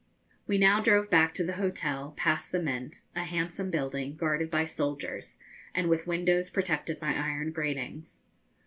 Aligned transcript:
We 0.47 0.57
now 0.57 0.81
drove 0.81 1.11
back 1.11 1.31
to 1.35 1.43
the 1.43 1.57
hotel, 1.57 2.15
past 2.17 2.51
the 2.51 2.59
Mint, 2.59 3.01
a 3.15 3.23
handsome 3.23 3.69
building, 3.69 4.15
guarded 4.15 4.49
by 4.49 4.65
soldiers, 4.65 5.37
and 5.75 5.89
with 5.89 6.07
windows 6.07 6.49
protected 6.49 6.99
by 6.99 7.11
iron 7.13 7.51
gratings. 7.51 8.23